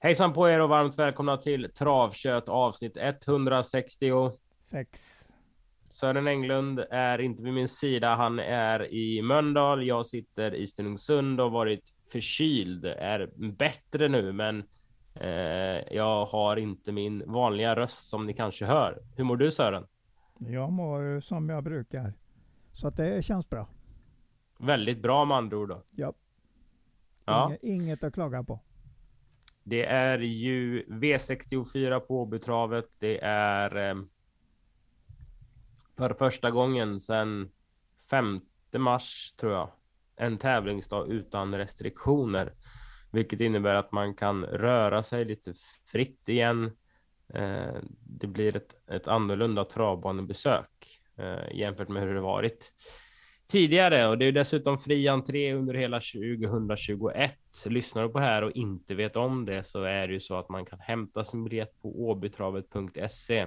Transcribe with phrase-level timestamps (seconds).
[0.00, 4.12] Hejsan på er och varmt välkomna till Travkött avsnitt 160.
[4.64, 5.24] Sex.
[5.88, 8.14] Sören Englund är inte vid min sida.
[8.14, 9.86] Han är i Mölndal.
[9.86, 12.84] Jag sitter i Stenungsund och varit förkyld.
[12.84, 14.64] Är bättre nu, men
[15.14, 19.02] eh, jag har inte min vanliga röst som ni kanske hör.
[19.16, 19.86] Hur mår du Sören?
[20.38, 22.12] Jag mår som jag brukar.
[22.72, 23.68] Så att det känns bra.
[24.58, 25.82] Väldigt bra med andra ord då.
[25.90, 26.12] Ja.
[27.24, 28.60] Ja, Inge, inget att klaga på
[29.68, 32.86] det är ju V64 på Åbytravet.
[32.98, 33.96] Det är eh,
[35.96, 37.50] för första gången sedan
[38.10, 38.40] 5
[38.76, 39.70] mars tror jag.
[40.16, 42.54] En tävlingsdag utan restriktioner,
[43.12, 45.54] vilket innebär att man kan röra sig lite
[45.86, 46.72] fritt igen.
[47.34, 52.72] Eh, det blir ett, ett annorlunda travbanebesök eh, jämfört med hur det varit
[53.48, 57.32] tidigare och det är dessutom fri entré under hela 2021.
[57.66, 60.48] Lyssnar du på här och inte vet om det så är det ju så att
[60.48, 63.46] man kan hämta sin biljett på åbytravet.se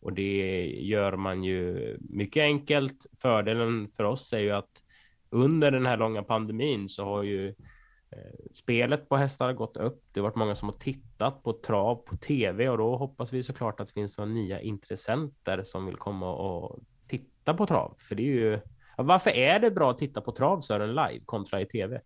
[0.00, 3.06] och det gör man ju mycket enkelt.
[3.18, 4.82] Fördelen för oss är ju att
[5.30, 10.02] under den här långa pandemin så har ju eh, spelet på hästar gått upp.
[10.12, 13.42] Det har varit många som har tittat på trav på tv och då hoppas vi
[13.42, 17.96] såklart att det finns några nya intressenter som vill komma och titta på trav.
[17.98, 18.60] För det är ju
[19.06, 22.00] varför är det bra att titta på trav Sören live kontra i tv?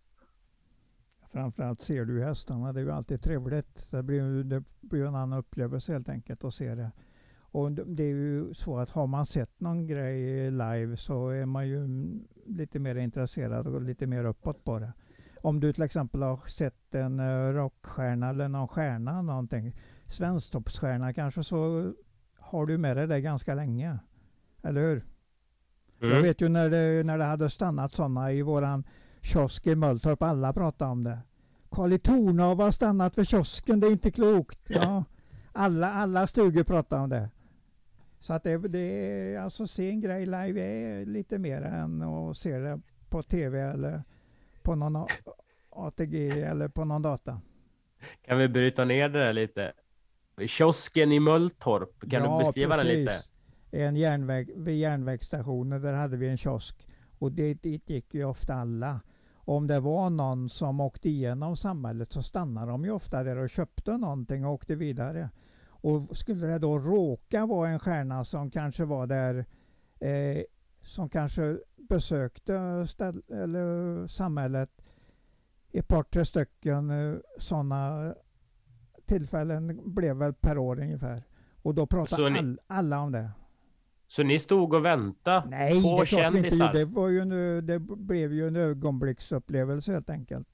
[1.31, 2.73] Framförallt ser du hästarna.
[2.73, 3.91] Det är ju alltid trevligt.
[3.91, 6.91] Det blir, ju- det blir en annan upplevelse helt enkelt att se det.
[7.41, 11.67] Och det är ju så att har man sett någon grej live så är man
[11.67, 11.87] ju
[12.45, 14.93] lite mer intresserad och lite mer uppåt på det.
[15.41, 19.75] Om du till exempel har sett en eh, rockstjärna eller någon stjärna, någonting,
[20.07, 21.91] svensktoppsstjärna kanske, så
[22.39, 23.99] har du med dig det ganska länge.
[24.63, 25.05] Eller hur?
[25.99, 26.23] Jag Mm.
[26.23, 28.83] vet ju när det, när det hade stannat sådana i våran
[29.21, 31.19] kiosk i Mölltorp, alla pratade om det.
[31.71, 34.59] Karl i Tornov har stannat vid kiosken, det är inte klokt.
[34.67, 35.03] Ja,
[35.51, 37.29] alla, alla stugor pratar om det.
[38.19, 42.37] Så att det, det är, alltså se en grej live är lite mer än att
[42.37, 44.03] se det på tv eller
[44.63, 45.07] på någon
[45.69, 47.41] ATG eller på någon data.
[48.25, 49.73] Kan vi bryta ner det där lite?
[50.47, 53.11] Kiosken i Mölltorp, kan du beskriva den lite?
[53.75, 56.87] En järnväg, vid järnvägsstationen, där hade vi en kiosk.
[57.19, 59.01] Och dit, dit gick ju ofta alla.
[59.33, 63.49] Om det var någon som åkte igenom samhället så stannade de ju ofta där och
[63.49, 65.29] köpte någonting och åkte vidare.
[65.67, 69.45] Och skulle det då råka vara en stjärna som kanske var där,
[69.99, 70.43] eh,
[70.81, 74.81] som kanske besökte ställ, eller samhället
[75.71, 78.13] ett par, tre stycken eh, sådana
[79.05, 81.23] tillfällen blev väl per år ungefär.
[81.61, 83.29] Och då pratade all, alla om det.
[84.15, 86.65] Så ni stod och väntade Nej, på det kändisar?
[86.65, 86.79] gjorde.
[86.79, 90.47] Det, var ju en, det blev ju en ögonblicksupplevelse helt enkelt.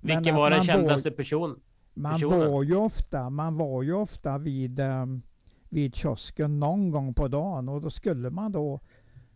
[0.00, 1.60] Men Vilken var den kändaste person?
[1.94, 2.52] Man personen?
[2.52, 5.22] var ju ofta, man var ju ofta vid, um,
[5.68, 8.80] vid kiosken någon gång på dagen och då skulle man då,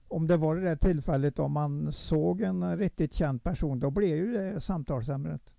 [0.09, 4.17] om det var det där tillfället om man såg en riktigt känd person, då blev
[4.17, 5.55] ju det samtalsämnet.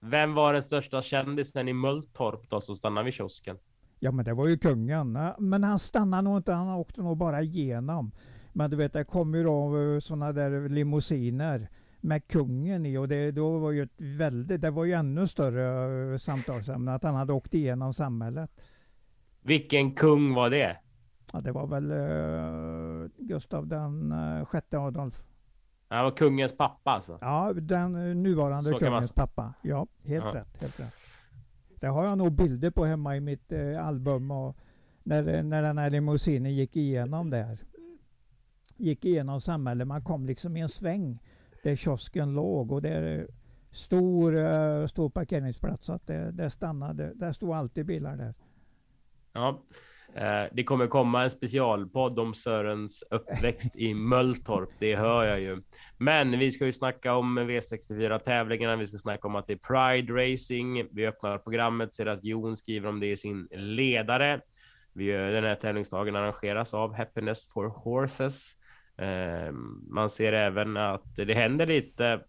[0.00, 3.58] Vem var den största kändisen i Mölltorp då som stannade vid kiosken?
[4.04, 5.18] Ja men det var ju kungen.
[5.38, 8.12] Men han stannade nog inte, han åkte nog bara igenom.
[8.52, 11.68] Men du vet det kom ju då sådana där limousiner
[12.00, 16.12] med kungen i och det då var ju ett väldigt, det var ju ännu större
[16.12, 18.50] eh, samtalsämne att han hade åkt igenom samhället.
[19.42, 20.76] Vilken kung var det?
[21.32, 25.24] Ja det var väl uh, Gustav den uh, sjätte Adolf.
[25.88, 27.18] Han var kungens pappa alltså.
[27.20, 29.14] Ja den eh, nuvarande man kungens säga.
[29.26, 29.54] pappa.
[29.62, 30.40] Ja helt Ja.
[30.40, 30.94] rätt, helt rätt.
[31.82, 34.56] Det har jag nog bilder på hemma i mitt eh, album och
[35.02, 37.58] när, när den här limousinen gick igenom där.
[38.76, 39.86] Gick igenom samhället.
[39.86, 41.18] Man kom liksom i en sväng
[41.62, 43.26] där kiosken låg och där är
[43.70, 45.86] stor, eh, stor parkeringsplats.
[45.86, 47.12] Så att det, det stannade.
[47.14, 48.34] Där stod alltid bilar där.
[49.32, 49.62] Ja.
[50.16, 54.68] Eh, det kommer komma en specialpodd om Sörens uppväxt i Mölltorp.
[54.78, 55.62] Det hör jag ju.
[55.98, 58.76] Men vi ska ju snacka om V64 tävlingarna.
[58.76, 60.88] Vi ska snacka om att det är Pride Racing.
[60.92, 64.40] Vi öppnar programmet, ser att Jon skriver om det i sin ledare.
[64.92, 68.52] Vi, den här tävlingsdagen arrangeras av Happiness for Horses.
[68.98, 72.20] Ehm, man ser även att det händer lite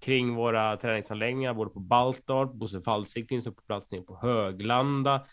[0.00, 5.26] kring våra träningsanläggningar, både på Baltorp, Bosse Falsig finns på plats nere på Höglanda.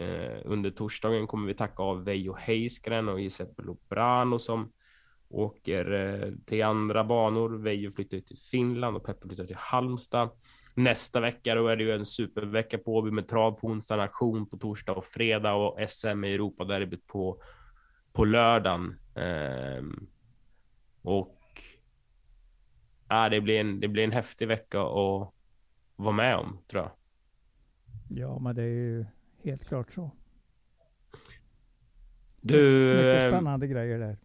[0.00, 4.72] Eh, under torsdagen kommer vi tacka av Veijo Heiskren och Giuseppe Loprano som
[5.28, 7.50] åker eh, till andra banor.
[7.50, 10.30] Veijo flyttar till Finland och Peppe flyttar till Halmstad.
[10.74, 14.46] Nästa vecka då är det ju en supervecka på Åby med trav på onsdag, nation
[14.46, 17.42] på torsdag och fredag och SM i Europa derbyt på,
[18.12, 18.98] på lördagen.
[19.14, 19.84] Eh,
[21.02, 21.40] och
[23.08, 25.32] ja, det, blir en, det blir en häftig vecka att
[25.96, 26.92] vara med om, tror jag.
[28.08, 29.06] Ja, men det är ju
[29.44, 30.10] helt klart så.
[32.40, 32.94] Du...
[32.96, 34.18] Mycket spännande grejer där.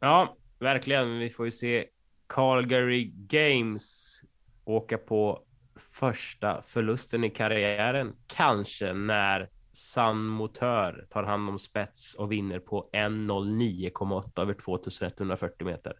[0.00, 1.18] Ja, verkligen.
[1.18, 1.86] Vi får ju se
[2.26, 4.20] Calgary Games
[4.64, 5.42] åka på
[5.76, 8.12] första förlusten i karriären.
[8.26, 15.92] Kanske när San Motör tar hand om spets och vinner på 1.09,8 över 2140 meter.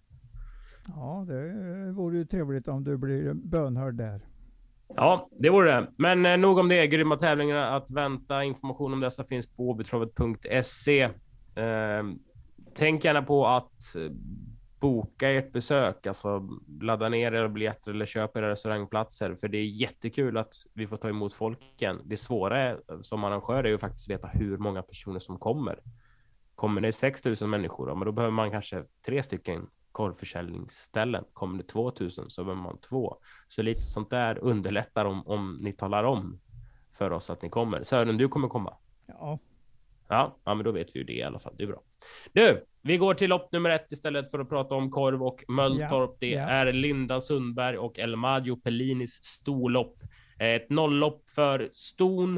[0.89, 4.21] Ja, det vore ju trevligt om du blir bönhörd där.
[4.89, 5.87] Ja, det vore det.
[5.97, 6.87] Men eh, nog om det.
[6.87, 8.45] Grymma tävlingar att vänta.
[8.45, 11.03] Information om dessa finns på åbytravet.se.
[11.55, 12.05] Eh,
[12.75, 14.11] tänk gärna på att eh,
[14.81, 16.49] boka ert besök, alltså
[16.81, 20.97] ladda ner era biljetter eller köp era restaurangplatser, för det är jättekul att vi får
[20.97, 22.01] ta emot folken.
[22.05, 25.81] Det svåra eh, som arrangör är ju faktiskt veta hur många personer som kommer.
[26.55, 29.67] Kommer det 6 000 människor, men då behöver man kanske tre stycken
[29.97, 31.25] korvförsäljningsställen.
[31.33, 33.17] Kommer det 2000 så behöver man två.
[33.49, 36.41] Så lite sånt där underlättar om, om ni talar om
[36.93, 37.83] för oss att ni kommer.
[37.83, 38.77] Sören, du kommer komma.
[39.07, 39.39] Ja.
[40.09, 41.55] Ja, ja, men då vet vi ju det i alla fall.
[41.57, 41.83] Det är bra.
[42.33, 46.11] Du, vi går till lopp nummer ett istället för att prata om korv och Mölltorp.
[46.11, 46.41] Ja, det ja.
[46.41, 49.97] är Linda Sundberg och Elmadio Pellinis storlopp.
[50.39, 52.37] Ett nolllopp för Ston.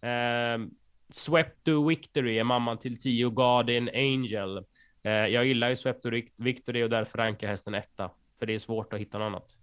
[0.00, 0.66] Eh,
[1.10, 4.64] Swept to Victory är mamman till 10 Guardian Angel.
[5.06, 8.10] Eh, jag gillar ju Swept to Victory och därför rankar hästen etta.
[8.38, 9.56] För det är svårt att hitta något annat.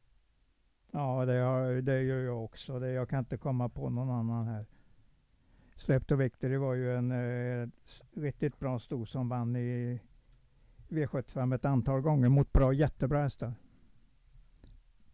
[0.92, 2.80] Ja, det, det gör jag också.
[2.80, 4.66] Det, jag kan inte komma på någon annan här.
[5.76, 7.68] Swept to Victory var ju en eh,
[8.14, 10.00] riktigt bra sto som vann i
[10.90, 13.54] V75 ett antal gånger mot bra, jättebra hästar.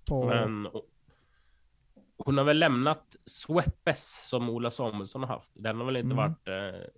[0.06, 0.26] På...
[0.26, 0.68] Men
[2.18, 5.52] hon har väl lämnat Sweppes som Ola Samuelsson har haft.
[5.54, 6.18] Den har väl inte mm.
[6.18, 6.48] varit...
[6.48, 6.90] Eh...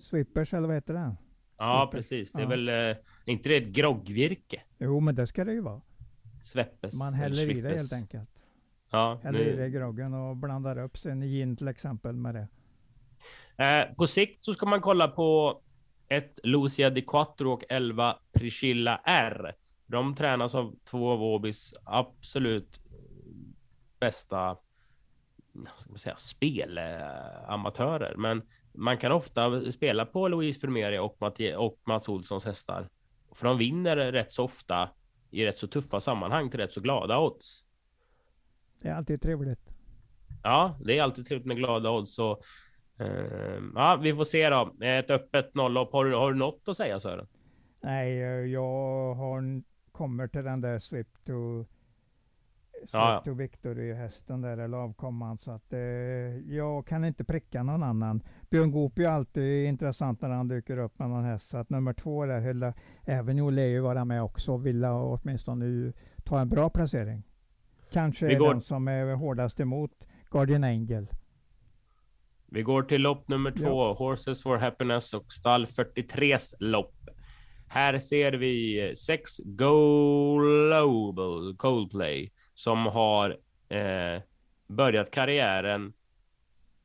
[0.00, 1.16] Sweepers eller vad heter den?
[1.64, 2.32] Ja, precis.
[2.32, 2.48] Det är ja.
[2.48, 2.68] väl...
[2.68, 4.62] Eh, inte det ett groggvirke?
[4.78, 5.80] Jo, men det ska det ju vara.
[6.42, 6.94] Sveppes.
[6.94, 8.28] Man häller i det helt enkelt.
[8.90, 9.50] Ja, häller nu...
[9.50, 12.48] i det groggen och blandar upp sen gin till exempel med det.
[13.64, 15.60] Eh, på sikt så ska man kolla på
[16.08, 19.54] ett Lucia di Quattro och 11 Priscilla R.
[19.86, 22.80] De tränas av två av Åbys absolut
[24.00, 24.56] bästa
[25.76, 28.14] ska man säga, spelamatörer.
[28.16, 28.42] Men
[28.74, 31.22] man kan ofta spela på Louise Vermeer och,
[31.56, 32.88] och Mats Olssons hästar.
[33.32, 34.90] För de vinner rätt så ofta
[35.30, 37.64] i rätt så tuffa sammanhang till rätt så glada odds.
[38.82, 39.60] Det är alltid trevligt.
[40.42, 42.14] Ja, det är alltid trevligt med glada odds.
[42.14, 42.42] Så,
[43.00, 44.74] uh, ja, vi får se då.
[44.80, 45.92] Ett öppet nolllopp.
[45.92, 47.26] Har, har du något att säga Sören?
[47.80, 48.18] Nej,
[48.52, 49.62] jag har,
[49.92, 51.64] kommer till den där Swift to
[52.92, 53.32] ja, ja.
[53.32, 55.38] Victory-hästen där, eller avkomman.
[55.38, 55.78] Så att eh,
[56.54, 58.22] jag kan inte pricka någon annan.
[58.50, 61.48] Björn Goop är alltid intressant när han dyker upp med någon häst.
[61.48, 62.74] Så att nummer två där, Hilda
[63.06, 65.92] Avenue lär ju vara med också och vill åtminstone
[66.24, 67.22] ta en bra placering.
[67.92, 71.06] Kanske är den som är hårdast emot Guardian Angel.
[72.46, 73.92] Vi går till lopp nummer två, ja.
[73.98, 76.94] Horses for Happiness och stall 43s lopp.
[77.68, 80.76] Här ser vi sex Global
[81.56, 83.30] Coldplay som har
[83.68, 84.22] eh,
[84.68, 85.92] börjat karriären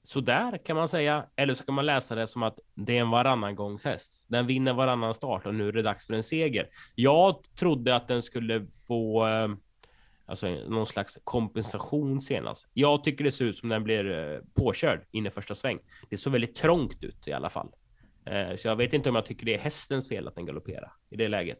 [0.03, 1.25] sådär kan man säga.
[1.35, 4.23] Eller så kan man läsa det som att det är en varannan gångs häst.
[4.27, 6.69] Den vinner varannan start och nu är det dags för en seger.
[6.95, 9.47] Jag trodde att den skulle få eh,
[10.25, 12.67] alltså någon slags kompensation senast.
[12.73, 15.79] Jag tycker det ser ut som den blir eh, påkörd in i första sväng.
[16.09, 17.71] Det såg väldigt trångt ut i alla fall.
[18.25, 20.91] Eh, så jag vet inte om jag tycker det är hästens fel att den galopperar
[21.09, 21.59] i det läget.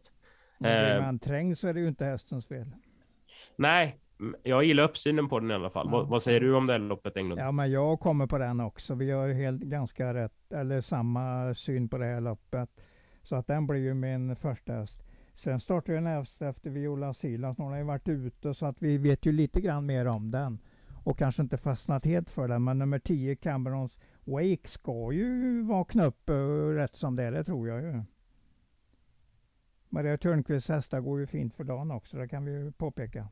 [0.58, 2.66] Blir eh, man trängd så är det ju inte hästens fel.
[3.60, 3.98] Nej,
[4.42, 5.86] jag gillar uppsynen på den i alla fall.
[5.86, 5.92] Ja.
[5.92, 7.40] Vad, vad, säger du om det här loppet Englund?
[7.40, 8.94] Ja, men jag kommer på den också.
[8.94, 12.70] Vi har helt ganska rätt, eller samma syn på det här loppet.
[13.22, 15.02] Så att den blir ju min första häst.
[15.34, 17.58] Sen startar den häst efter Viola Silas.
[17.58, 20.58] Hon har ju varit ute så att vi vet ju lite grann mer om den.
[21.04, 22.64] Och kanske inte fastnat helt för den.
[22.64, 27.44] Men nummer 10 Camerons Wake ska ju vakna upp uh, rätt som det är, det
[27.44, 28.02] tror jag ju.
[29.88, 33.28] Maria Törnqvists hästar går ju fint för dagen också, det kan vi ju påpeka.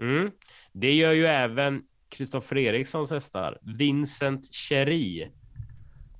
[0.00, 0.30] Mm.
[0.72, 3.58] Det gör ju även Kristoffer Erikssons hästar.
[3.62, 5.30] Vincent Cherie.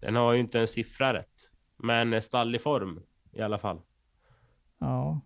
[0.00, 3.00] Den har ju inte en siffra rätt, men stall i form
[3.32, 3.80] i alla fall.
[4.78, 5.20] Ja.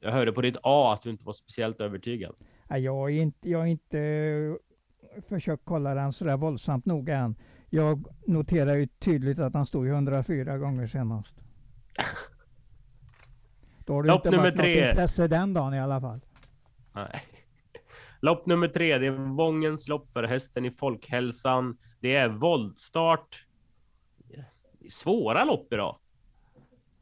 [0.00, 2.34] Jag hörde på ditt A att du inte var speciellt övertygad.
[2.68, 7.36] Jag har inte, jag inte eh, försökt kolla den sådär våldsamt noga än.
[7.70, 11.36] Jag noterar ju tydligt att han stod 104 gånger senast.
[13.86, 14.88] Då har det Lopp inte nummer varit något tre.
[14.88, 16.20] intresse den dagen i alla fall.
[16.92, 17.22] Nej.
[18.20, 21.78] Lopp nummer tre, det är Vångens lopp för hästen i folkhälsan.
[22.00, 23.46] Det är voltstart.
[24.90, 25.96] Svåra lopp idag.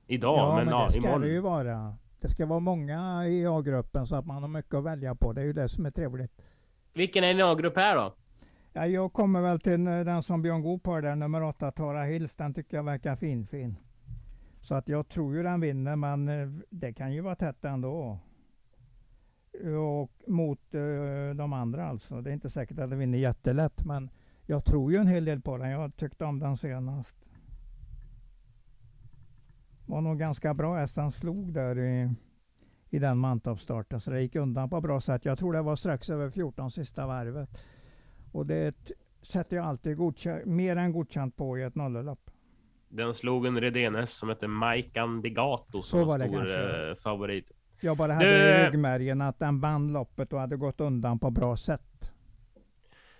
[0.07, 1.21] Idag, Ja, men, men, ja, det ska imorgon.
[1.21, 1.97] det ju vara.
[2.21, 5.33] Det ska vara många i A-gruppen så att man har mycket att välja på.
[5.33, 6.33] Det är ju det som är trevligt.
[6.95, 8.15] Vilken är din A-grupp här då?
[8.73, 12.05] Ja, jag kommer väl till eh, den som Björn Goop har där, nummer åtta, Tara
[12.05, 12.37] Hills.
[12.37, 13.77] Den tycker jag verkar fin, fin.
[14.61, 18.19] Så att jag tror ju den vinner, men eh, det kan ju vara tätt ändå.
[20.01, 22.21] Och mot eh, de andra alltså.
[22.21, 24.11] Det är inte säkert att den vinner jättelätt, men
[24.47, 25.71] jag tror ju en hel del på den.
[25.71, 27.17] Jag tyckte om den senast.
[29.87, 32.15] Var nog ganska bra häst han slog där i,
[32.91, 34.01] i den mantoppstarten.
[34.01, 35.25] Så det gick undan på bra sätt.
[35.25, 37.67] Jag tror det var strax över 14 sista varvet.
[38.33, 39.99] Och det sätter jag alltid
[40.47, 42.30] mer än godkänt på i ett nollelopp.
[42.93, 46.95] Den slog en Redenes som heter Mike Andigato Så som var var det stor eh,
[46.95, 47.51] favorit.
[47.81, 51.31] Jag bara hade Du- i ryggmärgen att den vann loppet och hade gått undan på
[51.31, 52.13] bra sätt.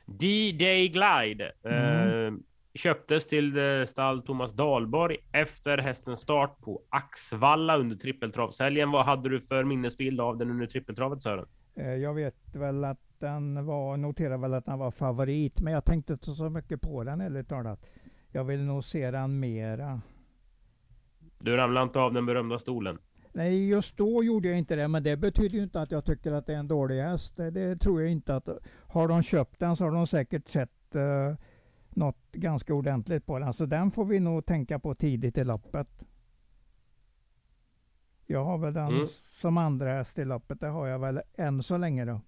[0.07, 2.27] D-Day Glide Mm.
[2.35, 2.41] eh,
[2.75, 8.91] köptes till eh, stall Thomas Dahlborg efter hästens start på Axvalla under trippeltravshelgen.
[8.91, 11.47] Vad hade du för minnesbild av den under trippeltravet Sören?
[11.75, 15.85] Eh, Jag vet väl att den var, noterar väl att den var favorit, men jag
[15.85, 17.87] tänkte inte så mycket på den ärligt talat.
[18.33, 20.01] Jag vill nog se den mera.
[21.39, 22.99] Du ramlade inte av den berömda stolen.
[23.33, 26.33] Nej, just då gjorde jag inte det, men det betyder ju inte att jag tycker
[26.33, 27.37] att det är en dålig häst.
[27.37, 28.49] Det, det tror jag inte att...
[28.89, 31.37] Har de köpt den så har de säkert sett uh,
[31.91, 33.53] något ganska ordentligt på den.
[33.53, 36.05] Så den får vi nog tänka på tidigt i loppet.
[38.27, 39.07] Jag har väl den Mm.
[39.25, 40.61] som andra häst i loppet.
[40.61, 42.21] Det har jag väl än så länge då.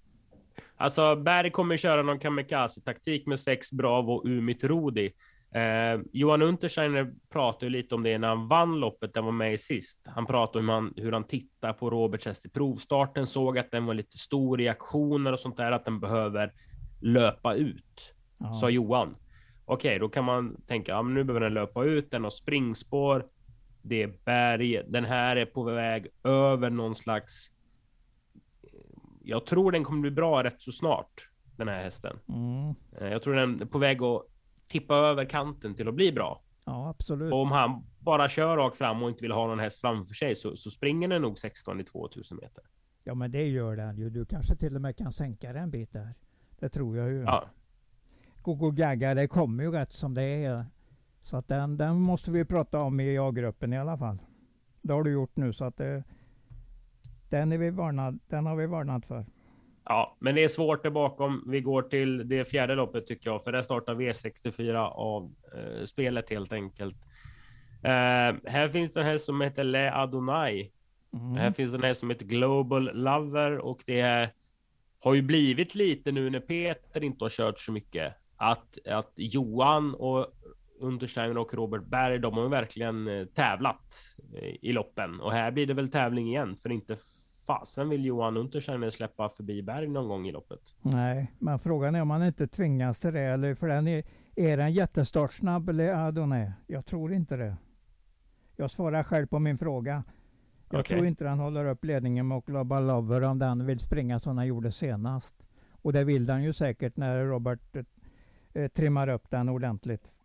[0.77, 5.13] Alltså, Berg kommer köra någon kamikaze-taktik med sex Bravo och Umit Rodi.
[5.55, 9.59] Eh, Johan Untersteiner pratade lite om det när han vann loppet, den var med i
[9.59, 10.01] sist.
[10.07, 13.71] Han pratade om hur han, hur han tittar på Roberts häst i provstarten, såg att
[13.71, 16.53] den var lite stor i aktioner och sånt där, att den behöver
[17.01, 18.55] löpa ut, Ja.
[18.55, 19.17] sa Johan.
[19.65, 23.27] Okej, då kan man tänka, ja, men nu behöver den löpa ut, den har springspår,
[23.83, 27.51] det är berg, den här är på väg över någon slags
[29.25, 32.19] jag tror den kommer bli bra rätt så snart, den här hästen.
[32.29, 32.75] Mm.
[33.01, 34.27] Eh, Jag tror den är på väg att
[34.73, 36.43] tippa över kanten till att bli bra.
[36.65, 37.33] ja, absolut.
[37.33, 40.37] Och om han bara kör rakt fram och inte vill ha någon häst framför sig
[40.37, 42.65] så, så springer den nog 16 i 2000 meter.
[43.05, 44.11] Ja, men det gör den ju.
[44.11, 46.15] Du kanske till och med kan sänka den en bit där.
[46.59, 47.23] Det tror jag ju.
[47.23, 47.45] Ja,
[48.43, 50.67] Gogo Gaga, det kommer ju rätt som det är.
[51.21, 54.19] Så att den, den måste vi prata om i A-gruppen i alla fall.
[54.83, 56.05] Det har du gjort nu så att det,
[57.29, 59.27] den, är vi varnad, den har vi varnat för.
[59.85, 61.45] Ja, men det är svårt där bakom.
[61.47, 66.31] Vi går till det fjärde loppet tycker jag, för där startar V64 av eh, spelet
[66.31, 66.97] helt enkelt.
[67.83, 70.71] Eh, här finns det en häst som heter Le Adonai.
[71.13, 71.37] Mm.
[71.37, 74.33] Här finns en häst som heter Global Lover och det är,
[75.05, 78.15] har ju blivit lite nu när Peter inte har kört så mycket.
[78.37, 80.27] Att, att Johan och
[80.81, 83.95] Untersteiner och Robert Berg, de har ju verkligen eh, tävlat
[84.35, 85.21] eh, i loppen.
[85.21, 86.97] Och här blir det väl tävling igen, för inte
[87.47, 90.75] fasen vill Johan Untersteiner släppa förbi Berg någon gång i loppet.
[90.83, 93.21] Nej, men frågan är om man inte tvingas till det.
[93.21, 94.05] Eller för den är,
[94.37, 96.51] är den jättestartsnabb eller Adonai?
[96.67, 97.57] Jag tror inte det.
[98.57, 100.05] Jag svarar själv på min fråga.
[100.71, 100.97] Jag Okej.
[100.97, 104.47] tror inte den håller upp ledningen med Global Lover om den vill springa som den
[104.47, 105.35] gjorde senast.
[105.73, 107.77] Och det vill den ju säkert när Robert
[108.53, 110.19] eh, trimmar upp den ordentligt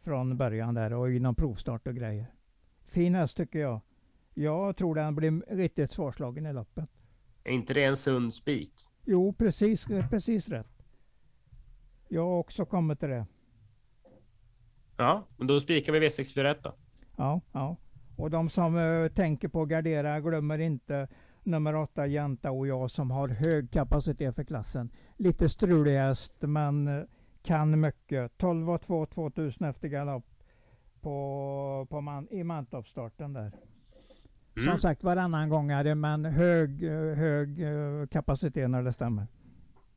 [0.00, 2.26] från början där och i någon provstart och grejer.
[2.84, 3.80] Fin häst tycker jag.
[4.38, 6.90] Jag tror den blir riktigt svårslagen i loppet.
[7.44, 8.72] Är inte det en sund spik?
[9.04, 10.82] Jo, precis, precis rätt.
[12.08, 13.26] Jag har också kommit till det.
[14.96, 16.74] Ja, men då spikar vi V641 då.
[17.16, 17.76] Ja, ja.
[18.16, 21.08] Och de som eh, tänker på att gardera glömmer inte
[21.42, 24.90] nummer åtta Jänta och jag som har hög kapacitet för klassen.
[25.16, 27.04] Lite strulig häst men eh,
[27.42, 28.38] kan mycket.
[28.38, 30.24] 12 och 2 2000 efter galopp
[31.00, 33.52] på, på man, i Mantorpsstarten där.
[34.56, 34.78] Som Mm.
[34.78, 36.82] sagt varannan gångare men hög,
[37.16, 39.26] hög eh, kapacitet när det stämmer.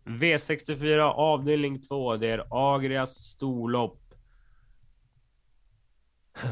[0.05, 2.17] V64 avdelning 2.
[2.17, 4.13] Det är Agrias storlopp.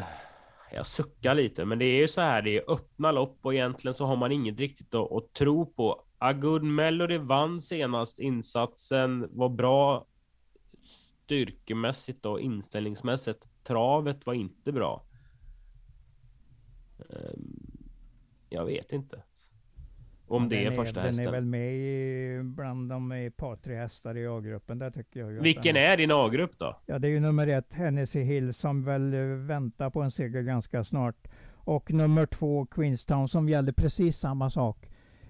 [0.72, 2.42] Jag suckar lite, men det är ju så här.
[2.42, 6.04] Det är öppna lopp och egentligen så har man inget riktigt att, att tro på.
[6.18, 8.20] A Good Melody vann senast.
[8.20, 10.06] Insatsen var bra
[11.26, 13.44] styrkemässigt och inställningsmässigt.
[13.64, 15.04] Travet var inte bra.
[18.50, 19.24] Jag vet inte.
[20.28, 21.28] Om Ja, det är den första Den hästen.
[21.28, 24.80] är väl med i, bland de par tre hästar i A-gruppen.
[24.80, 26.78] Där tycker jag Vilken den, är din A-grupp då?
[26.86, 30.42] Ja, det är ju nummer ett, Hennessy Hill, som väl eh, väntar på en seger
[30.42, 31.28] ganska snart.
[31.54, 34.90] Och nummer två, Queenstown, som gäller precis samma sak.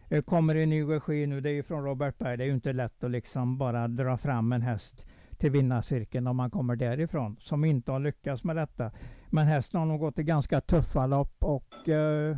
[0.09, 2.37] Eh, Kommer i ny regi nu, det är ju från Robert Berg.
[2.37, 5.05] Det är ju inte lätt att liksom bara dra fram en häst
[5.37, 8.91] till vinnarcirkeln om man kommer därifrån, som inte har lyckats med detta.
[9.29, 12.37] Men hästen har nog gått i ganska tuffa lopp och eh,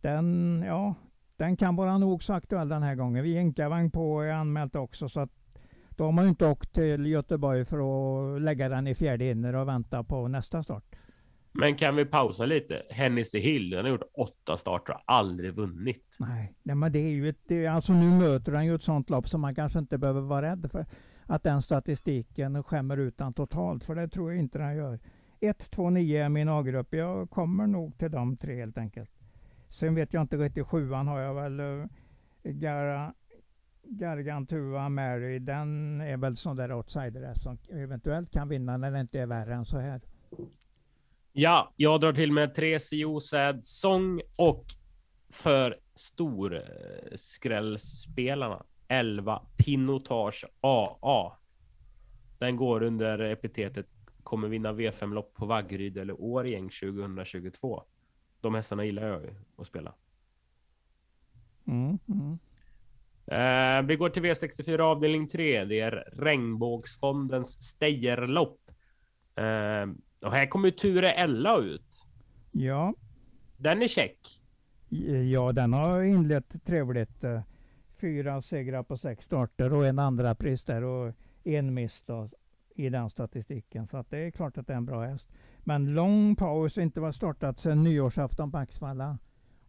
[0.00, 0.94] den, ja,
[1.36, 3.24] den kan vara nog så aktuell den här gången.
[3.24, 5.30] Vi jänkarvagn på är anmält också så att
[5.90, 9.54] då har man ju inte åkt till Göteborg för att lägga den i fjärde inner
[9.54, 10.84] och vänta på nästa start.
[11.52, 12.82] Men kan vi pausa lite?
[12.90, 16.16] Hennessy Hill, den har gjort åtta starter och aldrig vunnit.
[16.18, 19.10] Nej, nej men det är ju ett, det alltså nu möter han ju ett sånt
[19.10, 20.86] lopp som man kanske inte behöver vara rädd för
[21.26, 24.98] att den statistiken skämmer ut den totalt, för det tror jag inte den gör.
[25.40, 26.94] 1, 2, 9 är min A-grupp.
[26.94, 29.10] Jag kommer nog till de tre helt enkelt.
[29.70, 31.86] Sen vet jag inte riktigt, sjuan har jag väl uh,
[33.82, 35.38] Gargantua Mary.
[35.38, 39.54] Den är väl sån där outsider som eventuellt kan vinna när det inte är värre
[39.54, 40.00] än så här.
[41.32, 44.64] Ja, jag drar till med tre CO Sad Song och
[45.30, 48.60] för storskrällsspelarna, eh,
[48.98, 51.32] 11 Pinotage AA.
[52.38, 53.86] Den går under epitetet
[54.28, 57.82] kommer vinna V5-lopp på Vaggeryd eller Årjäng 2022.
[58.40, 59.94] De hästarna gillar jag ju att spela.
[61.66, 62.38] Mm, mm.
[63.26, 65.64] Eh, vi går till V64 avdelning 3.
[65.64, 68.60] Det är Regnbågsfondens Stejerlopp.
[69.34, 69.86] Eh,
[70.24, 72.02] och här kommer Ture Ella ut.
[72.52, 72.94] Ja,
[73.56, 74.40] Den är check.
[75.32, 77.24] Ja, den har inlett trevligt.
[77.24, 77.40] eh,
[78.00, 81.14] Fyra segrar på sex starter och en andra pris där och
[81.44, 82.30] en miss då,
[82.74, 83.86] i den statistiken.
[83.86, 85.28] Så att det är klart att det är en bra häst.
[85.68, 89.18] Men lång paus, inte var startat sedan nyårsafton på Axvalla.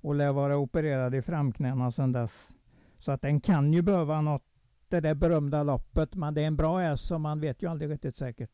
[0.02, 2.54] Och lär vara opererad i framknäna sedan dess.
[3.00, 4.44] Så att den kan ju behöva något,
[4.88, 6.16] det där berömda loppet.
[6.16, 8.50] Men det är en bra häst som man vet ju aldrig riktigt säkert.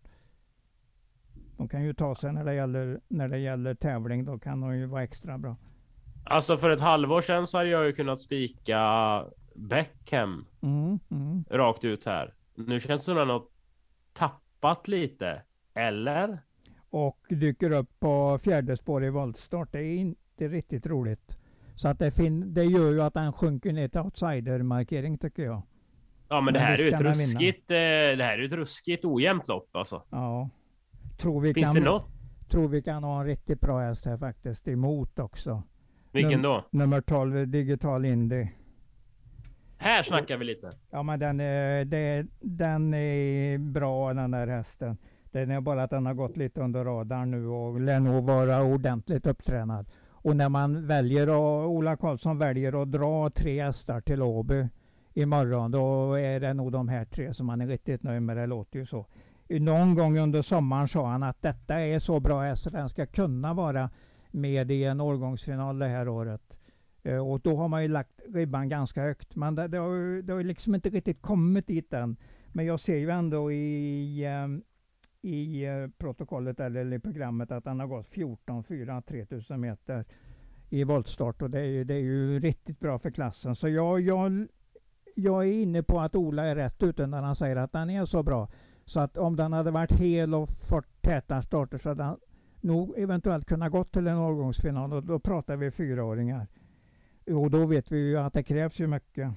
[1.57, 4.25] De kan ju ta sig när det gäller, när det gäller tävling.
[4.25, 5.55] Då kan de ju vara extra bra.
[6.23, 11.45] Alltså för ett halvår sedan så hade jag ju kunnat spika Beckham Mm, mm.
[11.49, 12.33] rakt ut här.
[12.55, 13.43] Nu känns det som att den har
[14.13, 15.41] tappat lite.
[15.73, 16.39] Eller?
[16.95, 19.71] Och dyker upp på fjärde spår i voltstart.
[19.71, 21.37] Det är inte riktigt roligt.
[21.75, 25.61] Så att det, fin- det gör ju att han sjunker ner till outsider-markering tycker jag.
[26.29, 27.71] Ja, men, Men det här är ett ruskigt.
[27.71, 30.03] Eh, det här är ju ett ruskigt ojämnt lopp alltså.
[30.09, 30.49] Ja.
[31.17, 32.05] Tror vi, Finns kan, det något?
[32.49, 35.63] tror vi kan ha en riktigt bra häst här faktiskt emot också.
[36.11, 36.65] Vilken Num- då?
[36.69, 38.47] Nummer 12, Digital Indy.
[39.77, 40.71] Här snackar vi lite.
[40.91, 44.97] Ja men den är, det, den är bra den där hästen.
[45.35, 48.63] Det är bara att den har gått lite under radarn nu och lär nog vara
[48.63, 49.85] ordentligt upptränad.
[50.09, 54.67] Och när man väljer, och Ola Karlsson väljer att dra tre hästar till Åby
[55.13, 58.37] imorgon, då är det nog de här tre som man är riktigt nöjd med.
[58.37, 59.05] Det låter ju så.
[59.49, 63.05] Någon gång under sommaren sa han att detta är så bra häst att den ska
[63.05, 63.89] kunna vara
[64.31, 66.59] med i en årgångsfinal det här året.
[67.03, 69.35] Eh, och då har man ju lagt ribban ganska högt.
[69.35, 72.15] Men det, det, har, ju- det har liksom inte riktigt kommit dit än.
[72.53, 74.47] Men jag ser ju ändå i, eh,
[75.25, 80.05] i eh, protokollet eller i programmet att han har gått 14, 4, 3000 meter
[80.69, 83.55] i voltstart och det är, ju, det är ju riktigt bra för klassen.
[83.55, 84.47] Så jag, jag,
[85.15, 88.05] jag är inne på att Ola är rätt ute när han säger att den är
[88.05, 88.49] så bra.
[88.85, 92.17] Så att om den hade varit hel och fått täta starter så hade han
[92.61, 96.47] nog eventuellt kunnat gå till en årgångsfinal och då pratar vi fyraåringar.
[97.25, 99.31] Och då vet vi ju att det krävs ju mycket.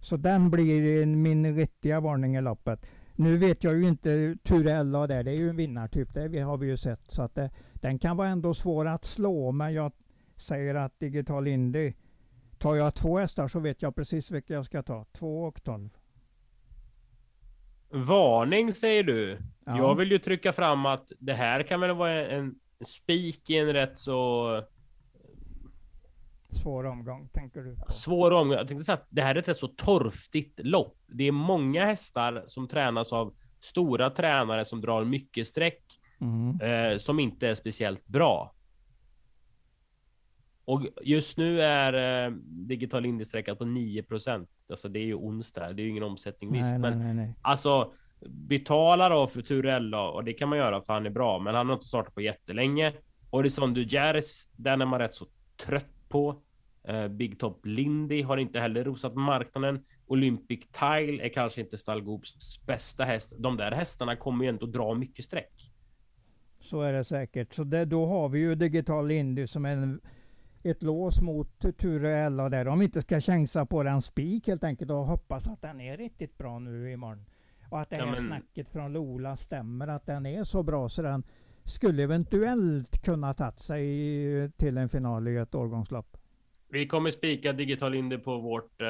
[0.00, 2.86] Så den blir min riktiga varning i loppet.
[3.16, 6.66] Nu vet jag ju inte Turella där, det är ju en vinnartyp, det har vi
[6.66, 7.10] ju sett.
[7.10, 9.92] Så att det, den kan vara ändå svår att slå, men jag
[10.36, 11.92] säger att Digital Indy,
[12.58, 15.04] tar jag två hästar så vet jag precis vilka jag ska ta.
[15.12, 15.90] Två och tolv.
[17.88, 19.38] Varning säger du.
[19.64, 19.76] Ja.
[19.76, 22.54] Jag vill ju trycka fram att det här kan väl vara en
[22.86, 24.62] spik i en rätt så
[26.50, 27.92] Svår omgång, tänker du på.
[27.92, 28.56] svår omgång.
[28.56, 30.98] Jag tänkte säga att det här är ett rätt så torftigt lopp.
[31.06, 35.82] Det är många hästar som tränas av stora tränare som drar mycket streck
[36.20, 36.60] Mm.
[36.60, 38.54] eh, som inte är speciellt bra.
[40.64, 45.72] Och just nu är eh, Digital Indy sträckat på 9% Alltså det är ju onsdag.
[45.72, 47.34] Det är ju ingen omsättning visst, Nej, men nej, nej, nej.
[47.42, 47.92] Alltså
[48.28, 51.66] betala då för Turella och det kan man göra för han är bra, men han
[51.66, 52.92] har inte startat på jättelänge.
[53.30, 55.26] Horizon du Gers, den är man rätt så
[55.66, 56.42] trött på.
[56.84, 59.84] Eh, Big Top Lindy har inte heller rosat marknaden.
[60.06, 63.32] Olympic Tile är kanske inte Stallgoops bästa häst.
[63.38, 65.72] De där hästarna kommer ju ändå dra mycket streck.
[66.60, 67.54] Så är det säkert.
[67.54, 70.00] Så det, då har vi ju Digital Indy som en,
[70.62, 72.68] ett lås mot Ture Ella där.
[72.68, 75.96] Om vi inte ska chansa på den spik helt enkelt och hoppas att den är
[75.96, 77.24] riktigt bra nu imorgon.
[77.70, 78.16] Och att det här ja, men...
[78.16, 81.24] snacket från Lola stämmer, att den är så bra så den
[81.66, 86.16] skulle eventuellt kunna tagit sig till en final i ett årgångslopp.
[86.68, 88.88] Vi kommer spika Digital Indy på vårt uh,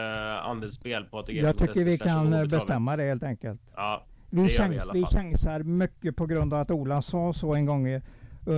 [0.49, 1.41] andelsspel på ATG.
[1.41, 3.61] Jag tycker vi kan bestämma det helt enkelt.
[3.77, 7.67] Ja, vi, chans, vi, vi chansar mycket på grund av att Ola sa så en
[7.67, 8.03] gång i,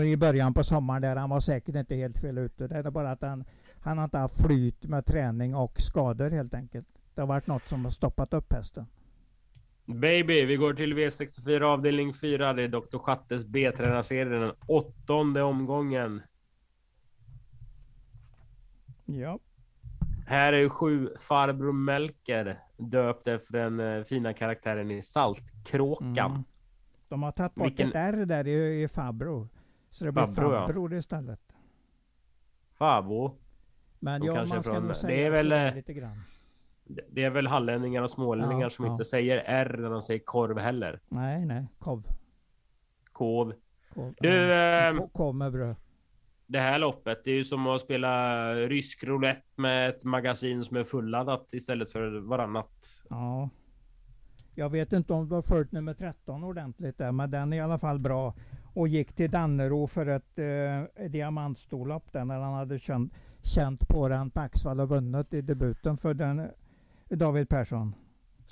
[0.04, 2.66] i början på sommaren där han var säkert inte helt fel ute.
[2.66, 3.44] Det är bara att han,
[3.80, 6.88] han har inte haft flyt med träning och skador helt enkelt.
[7.14, 8.86] Det har varit något som har stoppat upp hästen.
[9.88, 12.52] Baby, vi går till V64 avdelning 4.
[12.52, 12.98] Det är Dr.
[12.98, 16.22] Schattes B-tränarserie, den åttonde omgången.
[19.04, 19.38] Ja.
[20.26, 26.30] Här är sju farbror Melker döpt efter den eh, fina karaktären i Saltkråkan.
[26.30, 26.44] Mm.
[27.08, 27.88] De har tagit bort Vilken...
[27.88, 29.48] ett R där i, i Fabro.
[29.90, 30.98] Så det blir Fabro, ja.
[30.98, 31.40] istället.
[32.72, 33.38] Fabro.
[33.98, 36.22] Men ja, man ska nog säga det är väl, eh, lite grann.
[36.88, 38.92] Det är väl hallänningar och smålänningar ja, som ja.
[38.92, 41.00] inte säger R när de säger korv heller.
[41.08, 41.66] Nej, nej.
[41.78, 42.06] Kov.
[43.12, 43.52] Kov.
[43.94, 44.14] Kov.
[44.20, 45.76] Du, äh, kov med bröd
[46.48, 47.24] det här loppet.
[47.24, 51.92] Det är ju som att spela rysk roulette med ett magasin som är fulladdat istället
[51.92, 53.02] för varannat.
[53.10, 53.48] Ja.
[54.54, 57.60] Jag vet inte om du har följt nummer 13 ordentligt där, men den är i
[57.60, 58.34] alla fall bra.
[58.74, 64.08] Och gick till Dannero för ett eh, diamantstorlopp där när han hade känt, känt på
[64.08, 66.50] den på Axvall och vunnit i debuten för den
[67.08, 67.94] David Persson.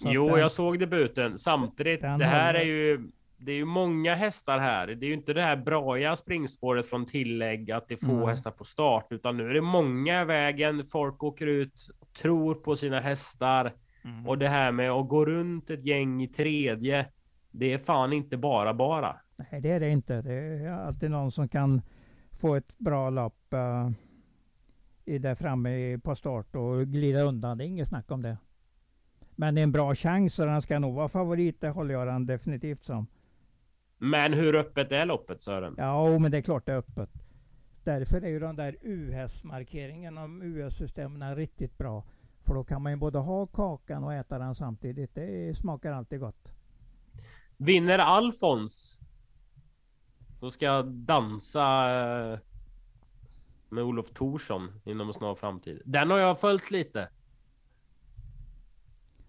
[0.03, 1.39] Så jo, den, jag såg debuten.
[1.39, 4.87] Samtidigt, det här är ju det är ju många hästar här.
[4.87, 8.29] Det är ju inte det här braiga springspåret från tillägg att det är få mm.
[8.29, 10.87] hästar på start, utan nu är det många vägen.
[10.87, 11.89] Folk åker ut,
[12.21, 13.73] tror på sina hästar
[14.05, 14.29] mm.
[14.29, 17.07] och det här med att gå runt ett gäng i tredje.
[17.51, 19.17] Det är fan inte bara bara.
[19.37, 20.23] Nej, det är det inte.
[20.23, 21.83] Det är alltid någon som kan
[22.33, 23.91] få ett bra lopp uh,
[25.05, 27.59] i där framme på start och glida undan.
[27.59, 28.37] Det är inget snack om det.
[29.37, 31.61] Men det är en bra chans och den ska nog vara favorit.
[31.61, 33.07] Det håller jag den definitivt som.
[33.99, 35.75] Men hur öppet är loppet Sören?
[35.79, 37.11] Ja, men det är klart det är öppet.
[37.85, 42.05] Därför är ju de där US-markeringen om US-systemen riktigt bra.
[42.47, 45.15] För då kan man ju både ha kakan och äta den samtidigt.
[45.15, 46.53] Det smakar alltid gott.
[47.57, 49.01] Vinner Alfons?
[50.41, 51.63] Då ska jag dansa
[52.33, 52.39] eh,
[53.69, 55.83] med Olof Thorsson inom en snar framtid.
[55.85, 57.09] Den har jag följt lite.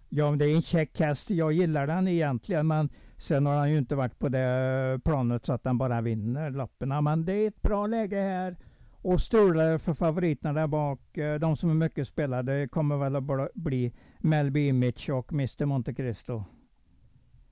[0.10, 1.30] Ja, det är en check häst.
[1.30, 5.54] Jag gillar den egentligen, men Sen har han ju inte varit på det planet så
[5.54, 7.04] att han bara vinner loppen.
[7.04, 8.58] Men det är ett bra läge här.
[9.02, 11.18] Och strular för favoriterna där bak.
[11.18, 15.94] Eh, de som är mycket spelade kommer väl att bli Melby Image och Mr Monte
[15.94, 16.44] Cristo.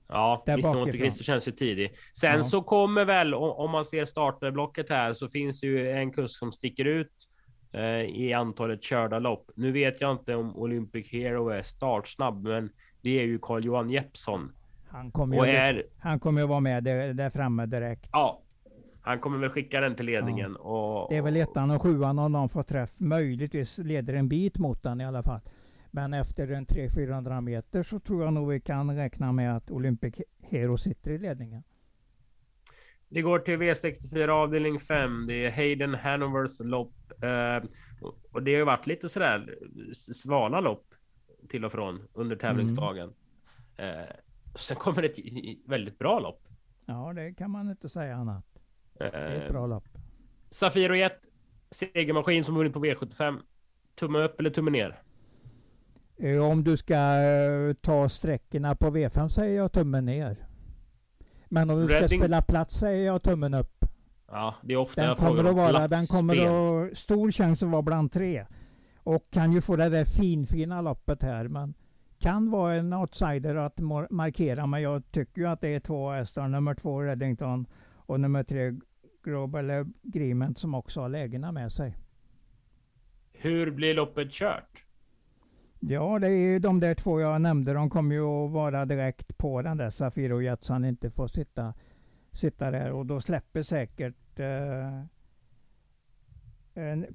[0.08, 1.90] Ja, där Mr Monte Cristo känns ju tidig.
[2.12, 2.42] Sen ja.
[2.42, 6.52] så kommer väl, om man ser startblocket här, så finns det ju en kusk som
[6.52, 7.25] sticker ut
[7.72, 9.50] eh, i antalet körda lopp.
[9.54, 14.52] Nu vet jag inte om Olympic Hero är startsnabb, men det är ju Carl-Johan Jeppsson.
[14.88, 18.10] Han kommer, ju, är, han kommer ju vara med där, där framme direkt.
[18.12, 18.42] Ja,
[19.00, 20.56] han kommer väl skicka den till ledningen.
[20.58, 21.02] Ja.
[21.02, 22.90] Och, det är väl ettan och sjuan om de får träff.
[22.96, 25.40] Möjligtvis leder en bit mot den i alla fall.
[25.90, 30.14] Men efter en 300-400 meter så tror jag nog vi kan räkna med att Olympic
[30.42, 31.62] Hero sitter i ledningen.
[33.16, 35.26] Det går till V64 avdelning 5.
[35.26, 36.94] Det är Hayden Hanovers lopp.
[37.22, 37.68] Eh,
[38.32, 39.58] och det har ju varit lite sådär
[39.94, 40.94] svala lopp
[41.48, 43.12] till och från under tävlingsdagen.
[43.76, 44.06] Mm.
[44.56, 46.48] Sen kommer det ett väldigt bra lopp.
[46.86, 48.44] Ja, det kan man inte säga annat.
[48.98, 49.88] Det är ett bra eh, lopp.
[50.50, 51.20] Safiro Jet,
[51.70, 53.40] segermaskin som vunnit på V75.
[53.94, 55.02] Tumme upp eller tumme ner?
[56.50, 56.96] Om du ska
[57.80, 60.45] ta sträckorna på V5 säger jag tummen ner.
[61.48, 62.08] Men om du Redding...
[62.08, 63.84] ska spela plats säger jag tummen upp.
[64.30, 67.68] Ja, det är ofta den jag kommer att vara, Den kommer att stor chans att
[67.68, 68.46] vara bland tre.
[69.02, 71.48] Och kan ju få det där finfina loppet här.
[71.48, 71.74] Men
[72.18, 73.80] kan vara en outsider att
[74.10, 76.48] markera, men jag tycker ju att det är två hästar.
[76.48, 78.74] Nummer två Reddington och nummer tre
[79.22, 81.96] Global Agreement som också har lägena med sig.
[83.32, 84.85] Hur blir loppet kört?
[85.88, 87.72] Ja, det är de där två jag nämnde.
[87.72, 91.26] De kommer ju att vara direkt på den där Safiro Jet så han inte får
[91.26, 91.74] sitta,
[92.30, 92.92] sitta där.
[92.92, 95.00] Och då släpper säkert eh,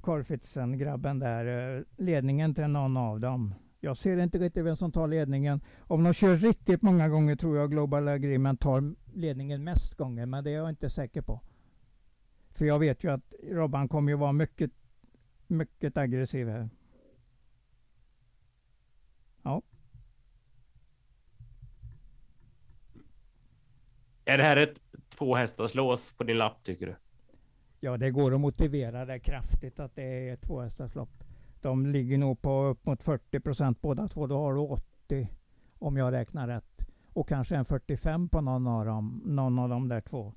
[0.00, 3.54] Korfitsen-grabben där eh, ledningen till någon av dem.
[3.80, 5.60] Jag ser inte riktigt vem som tar ledningen.
[5.78, 10.44] Om de kör riktigt många gånger tror jag Global Agreement tar ledningen mest gånger, men
[10.44, 11.40] det är jag inte säker på.
[12.50, 14.70] För jag vet ju att Robban kommer ju vara mycket,
[15.46, 16.68] mycket aggressiv här.
[19.42, 19.62] Ja.
[24.24, 26.96] Är det här ett två hästars lås på din lapp tycker du?
[27.80, 31.24] Ja, det går att motivera det kraftigt att det är ett tvåhästarslopp.
[31.60, 34.26] De ligger nog på upp mot 40 procent båda två.
[34.26, 35.28] Då har du 80
[35.78, 36.88] om jag räknar rätt.
[37.12, 40.32] Och kanske en 45 på någon av dem, någon av de där två.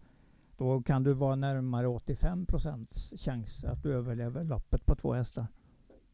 [0.58, 5.48] Då kan du vara närmare 85 procents chans att du överlever loppet på två hästar.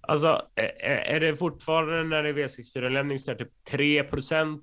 [0.01, 0.41] Alltså,
[0.79, 4.03] är det fortfarande när det är V64-lämning så är det typ 3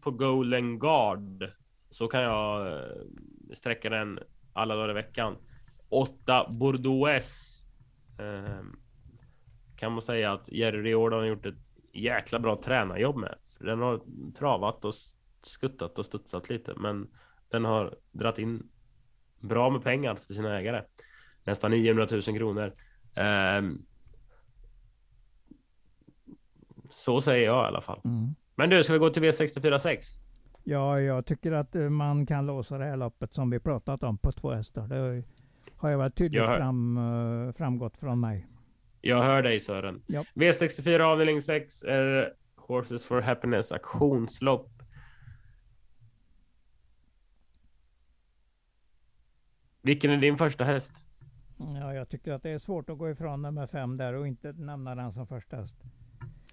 [0.01, 1.53] på Golden Guard.
[1.91, 2.89] Så kan jag eh,
[3.55, 4.19] sträcka den
[4.53, 5.37] alla dagar i veckan.
[5.89, 7.11] 8 Bordeaux.
[7.11, 7.63] S
[8.19, 8.77] ehm,
[9.77, 13.35] kan man säga att Jerry Riordan har gjort ett jäkla bra tränarjobb med.
[13.59, 14.01] Den har
[14.39, 14.95] travat och
[15.43, 17.09] skuttat och studsat lite, men
[17.51, 18.69] den har dratt in
[19.41, 20.83] bra med pengar till sina ägare.
[21.45, 22.75] Nästan 900 000 kronor.
[23.15, 23.85] Ehm,
[26.89, 28.01] Eh, så säger jag i alla fall.
[28.05, 28.35] Mm.
[28.55, 29.99] Men du, ska vi gå till V646?
[30.65, 34.19] Ja, jag tycker att eh, man kan låsa det här loppet som vi pratat om
[34.19, 34.89] på två hästar.
[34.89, 35.23] Det
[35.77, 38.47] har jag varit tydligt jag fram, eh, framgått från mig.
[39.01, 40.03] Jag hör dig Sören.
[40.07, 40.25] Ja.
[40.35, 44.71] V64 avdelning 6 är Horses for Happiness auktionslopp.
[49.83, 50.93] Vilken är din första häst?
[51.59, 54.53] Ja, jag tycker att det är svårt att gå ifrån nummer fem där och inte
[54.53, 55.77] nämna den som första häst.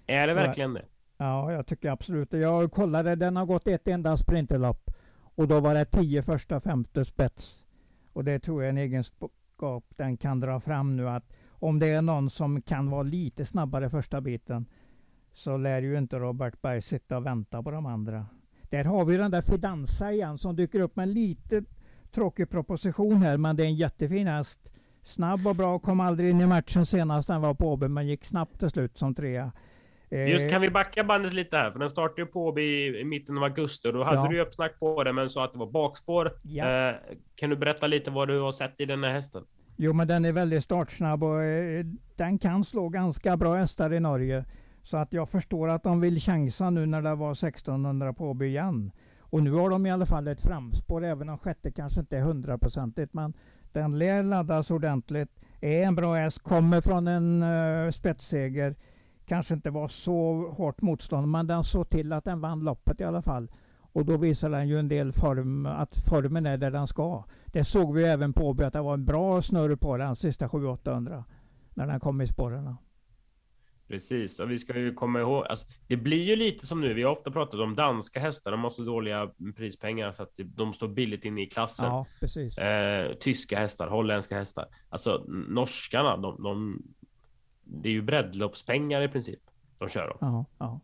[0.06, 0.84] Är det Så, verkligen det?
[1.16, 2.38] Ja, jag tycker absolut det.
[2.38, 4.90] Jag kollade, den har gått ett enda sprinterlopp.
[5.34, 7.64] Och då var det tio första femte spets.
[8.12, 11.86] Och det tror jag är en egenskap den kan dra fram nu att om det
[11.86, 14.66] är någon som kan vara lite snabbare första biten
[15.32, 18.26] så lär ju inte Robert Berg sitta och vänta på de andra.
[18.62, 21.62] Där har vi den där Fidanza igen som dyker upp med en lite
[22.10, 24.72] tråkig proposition här men det är en jättefin häst.
[25.02, 28.24] Snabb och bra, kom aldrig in i matchen senast den var på Åby men gick
[28.24, 29.52] snabbt till slut som trea.
[30.10, 31.70] Just eh, kan vi backa bandet lite här?
[31.70, 34.28] För den startade ju på i, mitten av augusti och då hade ja.
[34.28, 36.32] du ju uppsnack på det men sa att det var bakspår.
[36.42, 36.88] Ja.
[36.88, 36.94] Eh,
[37.34, 39.44] kan du berätta lite vad du har sett i den här hästen?
[39.76, 41.84] Jo men den är väldigt startsnabb och eh,
[42.16, 44.44] den kan slå ganska bra hästar i Norge.
[44.82, 48.46] Så att jag förstår att de vill chansa nu när det var 1600 på Åby
[48.46, 48.92] igen.
[49.20, 52.20] Och nu har de i alla fall ett framspår även om sjätte kanske inte är
[52.20, 53.14] hundraprocentigt.
[53.14, 53.34] Men
[53.72, 55.30] den lär laddas ordentligt.
[55.60, 58.74] Är en bra häst, kommer från en uh, spetsseger
[59.26, 63.04] kanske inte var så hårt motstånd, men den såg till att den vann loppet i
[63.04, 63.48] alla fall.
[63.92, 67.24] Och då visar den ju en del form, att formen är där den ska.
[67.46, 70.46] Det såg vi även på Åby, att det var en bra snurr på den sista
[70.46, 71.24] 700-800
[71.74, 72.76] när den kom i spåren.
[73.88, 77.02] Precis, och vi ska ju komma ihåg, alltså, det blir ju lite som nu, vi
[77.02, 80.88] har ofta pratat om danska hästar, de har så dåliga prispengar så att de står
[80.88, 81.86] billigt inne i klassen.
[81.86, 82.58] Ja, precis.
[82.58, 84.66] Eh, tyska hästar, holländska hästar.
[84.88, 86.82] Alltså norskarna, de, de,
[87.66, 89.40] det är ju breddloppspengar i princip
[89.78, 90.46] de kör om.
[90.58, 90.80] Ja,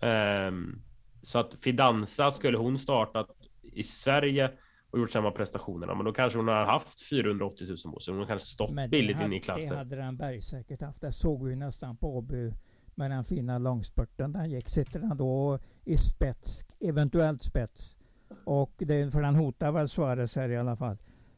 [0.00, 0.48] ja.
[0.48, 0.82] Um,
[1.22, 3.28] så att Fidanza skulle hon startat
[3.62, 4.50] i Sverige
[4.90, 8.14] och gjort samma prestationerna, men då kanske hon har haft 480 000 på sig.
[8.14, 9.68] Hon kanske stått men billigt hade, in i klassen.
[9.68, 11.00] Det hade den Berg säkert haft.
[11.00, 12.52] Det såg vi nästan på Åby
[12.94, 14.68] med den fina långspurten den gick.
[14.68, 17.96] Sitter den då i spets, eventuellt spets,
[18.44, 20.96] och det, för den hotar väl Suarez här i alla fall.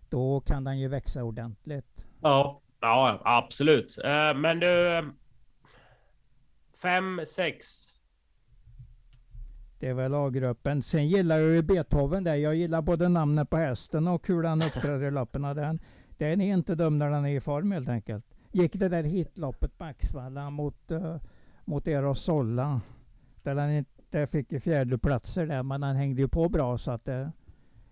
[0.09, 2.07] Då kan den ju växa ordentligt.
[2.21, 3.99] Ja, Ja, absolut.
[4.05, 5.03] Eh, men du...
[6.83, 7.67] Fem, sex.
[9.79, 10.83] Det är väl A-gruppen.
[10.83, 12.35] Sen gillar jag ju Beethoven där.
[12.35, 15.43] Jag gillar både namnet på hästen och hur han uppträder i loppen.
[15.43, 15.79] Den,
[16.17, 18.25] den är inte dum när den är i form helt enkelt.
[18.53, 21.17] Gick det där hitloppet på Axvalla mot, uh,
[21.65, 22.81] mot Eros Solla.
[23.43, 27.33] Där han inte fick fjärdeplatser där, men han hängde ju på bra så att det,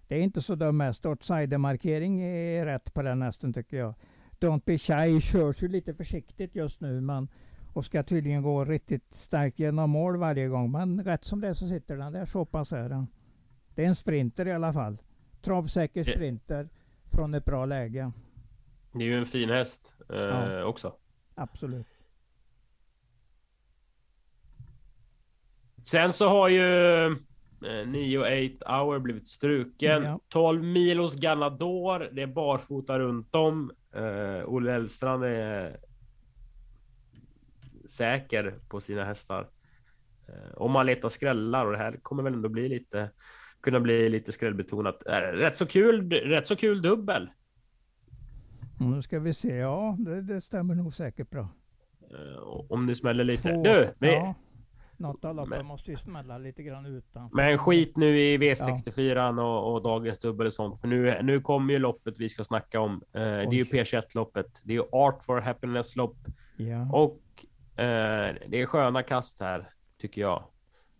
[0.08, 1.06] det är inte så dum häst.
[1.06, 3.94] Outsidermarkering är rätt på den hästen tycker jag.
[4.44, 7.28] Don't Be Shy körs ju lite försiktigt just nu men,
[7.72, 10.70] och ska tydligen gå riktigt starkt genom mål varje gång.
[10.70, 13.06] Men rätt som det är så sitter den där, så pass är den.
[13.74, 14.98] Det är en sprinter i alla fall.
[15.42, 16.68] Travsäker sprinter
[17.12, 18.12] från ett bra läge.
[18.92, 20.94] Det är ju en fin häst eh, ja, också.
[21.34, 21.86] Absolut.
[25.84, 27.16] Sen så har ju
[27.86, 28.26] 9 och
[28.56, 30.02] 8 hour blivit struken.
[30.02, 30.20] Ja.
[30.28, 32.08] 12 milos Ganador.
[32.12, 33.72] Det är barfota runt om.
[33.96, 35.76] Uh, Olle Elfstrand är
[37.88, 39.48] säker på sina hästar.
[40.28, 43.10] Uh, om man letar skrällar och det här kommer väl ändå bli lite
[43.60, 45.02] kunna bli lite skrällbetonat.
[45.08, 47.30] Uh, rätt så kul, rätt så kul dubbel.
[48.80, 49.56] Nu ska vi se.
[49.56, 51.48] Ja, det, det stämmer nog säkert bra.
[52.12, 53.42] Uh, om det smäller lite.
[53.42, 54.34] Två, du, vi, ja.
[54.96, 57.36] Något av loppen måste ju smälla lite grann utanför.
[57.36, 59.42] Men skit nu i V64 ja.
[59.42, 60.80] och, och, dagens dubbel och sånt.
[60.80, 63.02] För nu, nu kommer ju loppet vi ska snacka om.
[63.12, 64.60] Eh, det är ju P21-loppet.
[64.64, 66.16] Det är ju Art for Happiness-lopp.
[66.56, 66.88] Ja.
[66.92, 67.20] Och
[67.84, 70.44] eh, det är sköna kast här, tycker jag.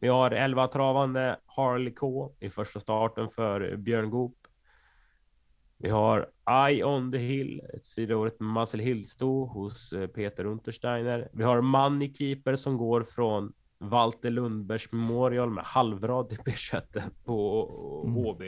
[0.01, 4.37] Vi har 11 travande Harley K i första starten för Björn Goop.
[5.79, 11.29] Vi har Eye on the Hill, ett fyraårigt Muscle Hill-sto hos eh, Peter Untersteiner.
[11.33, 18.03] Vi har Money Keeper som går från Walter Lundbergs Memorial med halvrad i B21 på
[18.07, 18.15] mm.
[18.15, 18.43] HB.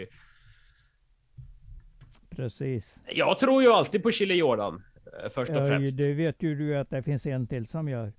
[2.30, 3.00] Precis.
[3.08, 4.82] Jag tror ju alltid på Chile Jordan.
[5.22, 5.96] Eh, först och ja, främst.
[5.96, 8.12] Det vet ju du att det finns en till som gör.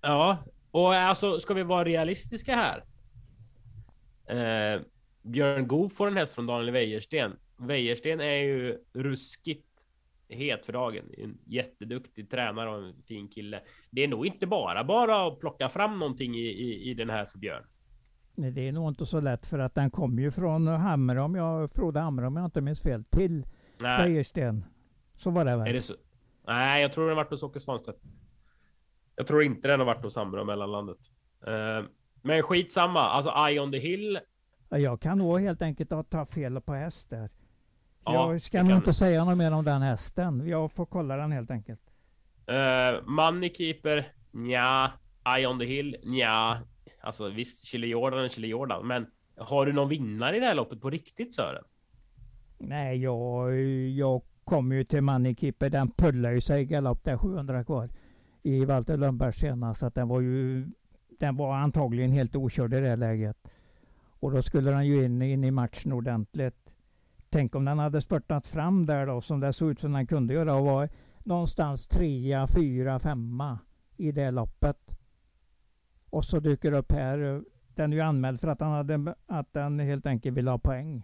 [0.00, 0.38] Ja,
[0.70, 2.84] och alltså ska vi vara realistiska här.
[4.26, 4.80] Eh,
[5.22, 7.36] Björn Goop får en häst från Daniel Wäjersten.
[7.56, 9.73] Wäjersten är ju ruskigt
[10.28, 11.04] het för dagen.
[11.18, 13.60] En jätteduktig tränare och en fin kille.
[13.90, 17.24] Det är nog inte bara bara att plocka fram någonting i, i, i den här
[17.24, 17.64] för Björn.
[18.34, 21.34] Nej, det är nog inte så lätt för att den kommer ju från Hamre om
[21.34, 23.46] jag Frode Hamre om jag inte minns fel till
[23.82, 24.64] Wäjersten.
[25.14, 25.68] Så var det väl?
[25.68, 25.94] Är det så?
[26.46, 27.98] Nej, jag tror den har varit hos Åke Svanstedt.
[29.16, 30.98] Jag tror inte den har varit hos Hamre och mellanlandet.
[31.48, 31.88] Uh,
[32.22, 34.18] men skitsamma, alltså Eye on the Hill.
[34.68, 37.30] Jag kan nog helt enkelt ta fel på häst där.
[38.04, 40.48] Ja, jag ska nog inte säga något mer om den hästen.
[40.48, 41.80] Jag får kolla den helt enkelt.
[42.50, 44.12] Uh, Money Keeper,
[44.48, 44.92] ja.
[45.36, 46.58] Eye on the Hill, ja.
[47.02, 50.54] Alltså visst, Chile Jordan är Chile Jordan, men har du någon vinnare i det här
[50.54, 51.64] loppet på riktigt Sören?
[52.58, 55.70] Nej, jag, jag kommer ju till Money Keeper.
[55.70, 57.90] Den pullar ju sig i galopp där 700 kvar
[58.42, 59.80] i Walter Lundbergs senast.
[59.80, 60.66] Så att den var ju
[61.18, 63.36] den var antagligen helt okörd i det läget.
[64.20, 66.63] Och då skulle den ju in, in i matchen ordentligt.
[67.34, 70.34] Tänk om den hade spurtat fram där då, som det såg ut som den kunde
[70.34, 70.88] göra och var
[71.24, 73.58] någonstans trea, fyra, femma
[73.96, 74.98] i det loppet.
[76.10, 77.42] Och så dyker upp här.
[77.74, 81.02] Den är ju anmäld för att, han hade, att den helt enkelt vill ha poäng.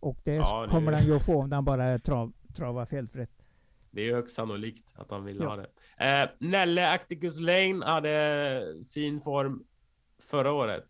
[0.00, 3.46] Och det, ja, det kommer den ju att få om den bara trav, travar felfritt.
[3.90, 5.48] Det är högst sannolikt att han vill ja.
[5.48, 5.68] ha det.
[6.06, 8.62] Eh, Nelle Acticus Lane hade
[8.94, 9.64] fin form
[10.30, 10.89] förra året.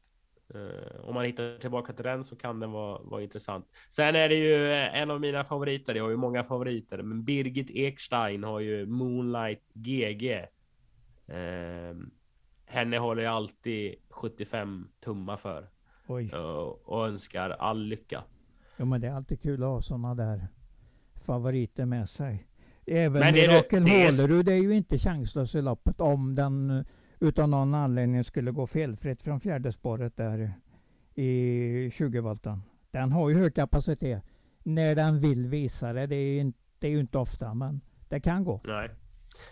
[0.55, 3.67] Uh, om man hittar tillbaka till den så kan den vara, vara intressant.
[3.89, 5.95] Sen är det ju en av mina favoriter.
[5.95, 10.47] Jag har ju många favoriter, men Birgit Ekstein har ju Moonlight GG.
[11.29, 11.97] Uh, eh,
[12.65, 15.69] henne håller jag alltid 75 tummar för.
[16.11, 16.41] Uh,
[16.85, 18.25] och önskar all lycka.
[18.77, 20.49] Ja, men det är alltid kul att ha sådana där
[21.15, 22.47] favoriter med sig.
[22.87, 26.85] Även men Mirakel Hålerud är ju inte chanslös i loppet om den
[27.21, 30.53] utan någon anledning skulle gå felfritt från fjärde spåret där
[31.15, 32.63] i 20 volten.
[32.91, 34.25] Den har ju hög kapacitet
[34.63, 36.07] när den vill visa det.
[36.07, 38.61] Det är, inte, det är ju inte ofta, men det kan gå.
[38.65, 38.91] Nej,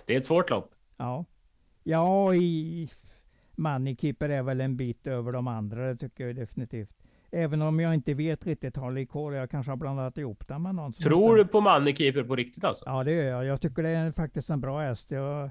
[0.07, 0.75] det är ett svårt lopp.
[0.97, 1.25] Ja,
[1.83, 2.89] ja i
[3.57, 5.87] Moneykeeper är väl en bit över de andra.
[5.87, 6.91] Det tycker jag definitivt.
[7.31, 9.37] Även om jag inte vet riktigt Harley Cole.
[9.37, 10.93] Jag kanske har blandat ihop den med någon.
[10.93, 11.49] Tror inte...
[11.49, 12.85] du på Moneykeeper på riktigt alltså?
[12.87, 13.45] Ja, det gör jag.
[13.45, 15.11] Jag tycker det är faktiskt en bra häst.
[15.11, 15.51] Jag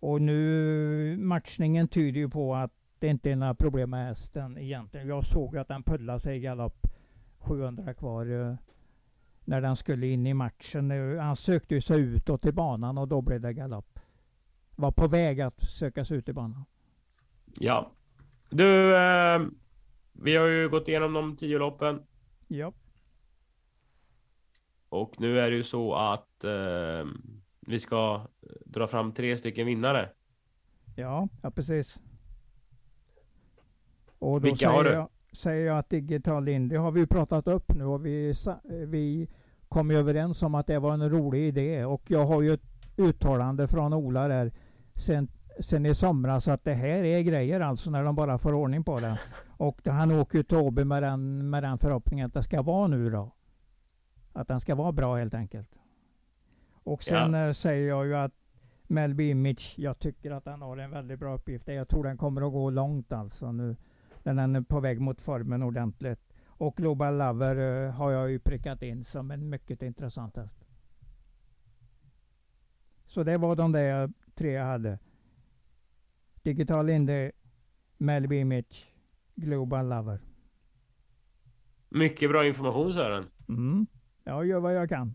[0.00, 5.08] och nu matchningen tyder ju på att det inte är några problem med hästen egentligen.
[5.08, 6.86] Jag såg att den pullade sig i galopp
[7.38, 8.56] 700 kvar eh,
[9.44, 10.90] när den skulle in i matchen.
[10.90, 13.98] Eh, han sökte ju sig utåt i banan och då blev det galopp.
[14.76, 16.64] Var på väg att söka sig ut i banan.
[17.58, 17.90] Ja.
[18.50, 19.40] Du, eh,
[20.12, 22.02] vi har ju gått igenom de tio loppen.
[22.48, 22.72] Ja.
[24.88, 27.04] Och nu är det ju så att eh,
[27.66, 28.26] vi ska
[28.64, 30.10] dra fram tre stycken vinnare.
[30.96, 32.00] Ja, ja precis.
[34.18, 34.90] Och då Vilka säger har du?
[34.90, 38.32] Jag, säger jag att Digital Indie har vi pratat upp nu och vi,
[38.86, 39.28] vi
[39.68, 41.84] kom överens om att det var en rolig idé.
[41.84, 44.52] Och jag har ju ett uttalande från Ola där
[44.94, 45.28] sen,
[45.60, 49.00] sen i somras att det här är grejer alltså när de bara får ordning på
[49.00, 49.20] det.
[49.56, 53.10] Och han åker till Åby med den, med den förhoppningen att det ska vara nu
[53.10, 53.32] då.
[54.32, 55.80] Att den ska vara bra helt enkelt.
[56.86, 57.46] Och sen ja.
[57.46, 58.32] Eh, säger jag ju att
[58.82, 61.68] Melby Image, jag tycker att han har en väldigt bra uppgift.
[61.68, 63.76] Jag tror den kommer att gå långt alltså nu.
[64.22, 66.20] Den är på väg mot formen ordentligt.
[66.46, 70.66] Och Global Lover uh, har jag ju prickat in som en mycket intressant häst.
[73.06, 74.98] Så det var de där tre jag hade.
[76.42, 77.32] Digital Indie,
[77.98, 78.92] Melby Image,
[79.34, 80.20] Global Lover.
[81.88, 83.24] Mycket bra information Sören.
[83.48, 83.86] Mm.
[84.24, 85.14] Jag gör vad jag kan.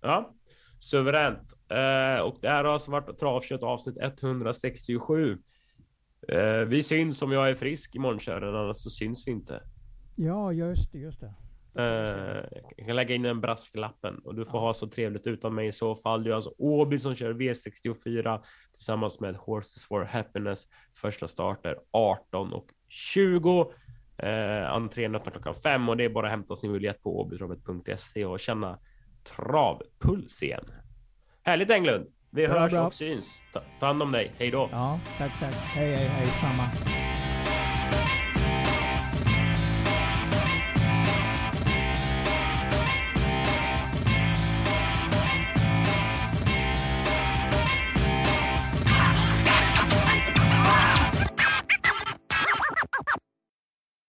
[0.00, 0.34] Ja.
[0.80, 1.52] Suveränt.
[1.68, 5.38] Eh, och det här har alltså varit Travkött avsnitt 167.
[6.28, 9.62] Eh, vi syns om jag är frisk i morgonkörningen, annars så syns vi inte.
[10.16, 11.34] Ja, just det, just det.
[11.78, 12.44] Eh,
[12.76, 14.66] jag kan lägga in den brasklappen och du får ja.
[14.66, 16.24] ha så trevligt utan mig i så fall.
[16.24, 18.40] Det är alltså Åby som kör V64
[18.72, 20.66] tillsammans med Horses for Happiness.
[20.94, 23.72] Första starter 18 och 20.
[24.16, 28.24] Eh, entrén öppnar klockan 5 och det är bara att hämta sin biljett på åbytravet.se
[28.24, 28.78] och känna
[29.36, 30.64] travpuls igen.
[31.44, 32.06] Härligt Englund!
[32.30, 32.86] Vi bra, hörs bra.
[32.86, 33.40] och syns.
[33.52, 34.32] Ta, ta hand om dig.
[34.38, 34.68] Hej då!
[34.72, 35.54] Ja, tack, tack.
[35.54, 36.62] Hej, hej, hej, samma.